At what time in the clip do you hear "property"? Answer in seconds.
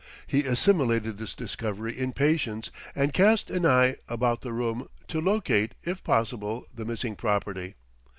7.15-7.75